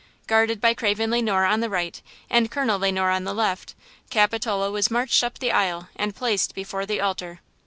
Guarded 0.25 0.59
by 0.59 0.73
Craven 0.73 1.11
Le 1.11 1.21
Noir 1.21 1.43
on 1.43 1.59
the 1.59 1.69
right 1.69 2.01
and 2.27 2.49
Colonel 2.49 2.79
Le 2.79 2.91
Noir 2.91 3.09
on 3.11 3.23
the 3.23 3.35
left, 3.35 3.75
Capitola 4.09 4.71
was 4.71 4.89
marched 4.89 5.23
up 5.23 5.37
the 5.37 5.51
aisle 5.51 5.89
and 5.95 6.15
placed 6.15 6.55
before 6.55 6.87
the 6.87 6.99
altar. 6.99 7.39